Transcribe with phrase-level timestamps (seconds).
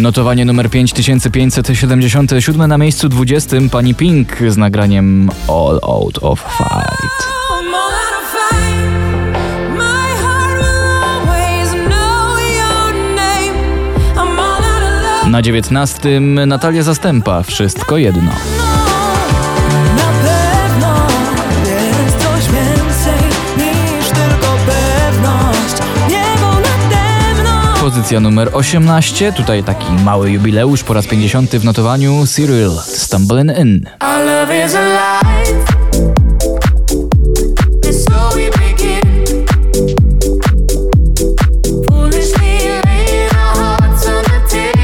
[0.00, 7.30] Notowanie numer 5577 na miejscu 20 pani Pink z nagraniem All Out of Fight.
[15.26, 18.32] Na 19 Natalia Zastępa Wszystko jedno.
[27.90, 33.86] Pozycja numer 18, tutaj taki mały jubileusz po raz 50 w notowaniu Cyril Stumbling In.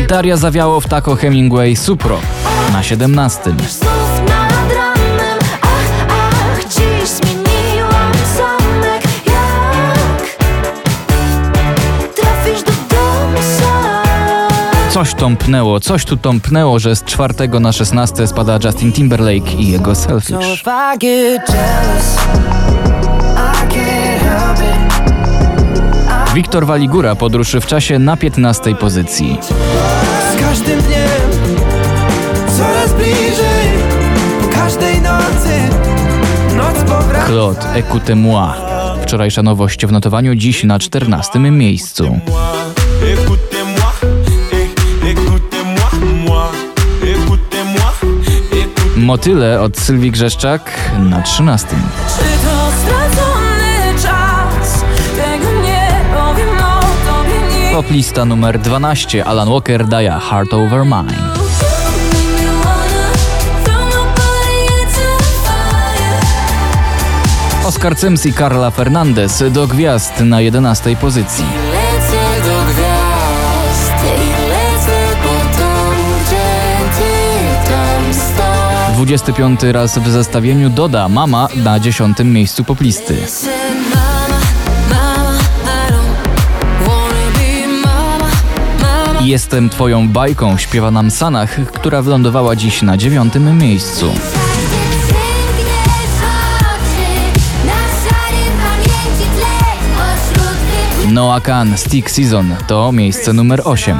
[0.09, 2.19] Daria Zawiało w Taco Hemingway Supro
[2.73, 3.55] na 17.
[14.97, 19.95] Coś tąpnęło, coś tu tąpnęło, że z czwartego na 16 spada Justin Timberlake i jego
[19.95, 20.65] Selfish.
[26.35, 29.39] Wiktor Waligura podróży w czasie na 15 pozycji.
[30.33, 31.09] Z każdym dniem
[32.59, 33.69] coraz bliżej,
[34.43, 35.55] po każdej nocy,
[36.57, 37.27] noc powraca.
[37.27, 38.51] Claude, écoutez-moi.
[39.03, 42.21] Wczorajsza nowość w notowaniu, dziś na 14 miejscu.
[49.07, 51.67] Motyle od Sylwii Grzeszczak na 13.
[57.73, 61.19] Poplista numer 12 Alan Walker daje Heart Over Mine.
[67.65, 71.45] Oscar Sims i Carla Fernandez do gwiazd na 11 pozycji.
[78.97, 83.17] 25 raz w zestawieniu doda Mama na 10 miejscu poplisty.
[89.21, 94.13] Jestem twoją bajką, śpiewa nam Sanach, która wylądowała dziś na dziewiątym miejscu.
[101.13, 103.97] Noah Khan, Stick Season to miejsce numer 8.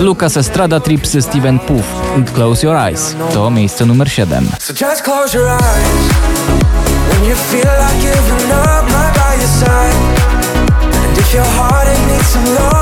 [0.00, 1.84] Lucas Estrada Tripsy Steven Puff
[2.34, 4.48] Close Your Eyes to miejsce numer 7.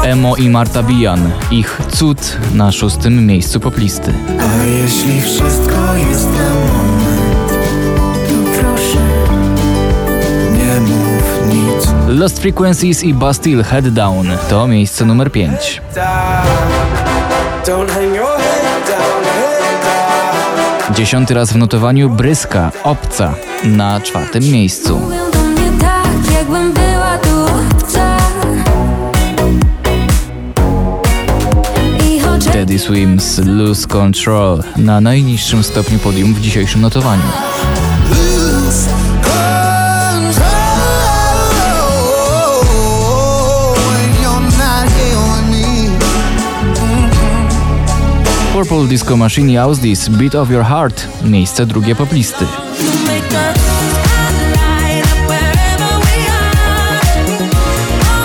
[0.04, 4.12] Emo i Marta Bijan, ich cud na szóstym miejscu poplisty.
[4.40, 6.53] A jeśli wszystko jest na
[12.14, 15.82] Lost Frequencies i Bastille Head Down to miejsce numer 5.
[20.94, 25.00] Dziesiąty raz w notowaniu Bryska, Obca na czwartym miejscu.
[27.94, 28.22] Tak,
[32.52, 37.22] Teddy Swims Lose Control na najniższym stopniu podium w dzisiejszym notowaniu.
[48.54, 52.44] Purple Disco Machine i Ausdis Beat of Your Heart, miejsce drugie poplisty.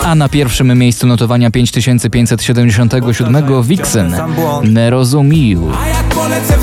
[0.03, 4.16] A na pierwszym miejscu notowania 5577 Vixen,
[4.63, 5.72] Nie rozumiju.
[5.81, 6.58] A jak polecę